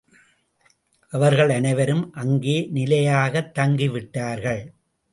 [1.11, 4.63] அவர்கள் அனைவரும் அங்கே நிலையாகத் தங்கிவிட்டார்கள்.